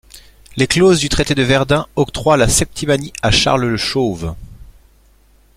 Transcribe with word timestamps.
Les 0.57 0.65
clauses 0.65 0.97
du 0.99 1.09
traité 1.09 1.35
de 1.35 1.43
Verdun 1.43 1.85
octroient 1.95 2.35
la 2.35 2.47
Septimanie 2.49 3.13
à 3.21 3.29
Charles 3.29 3.67
le 3.67 3.77
Chauve. 3.77 4.33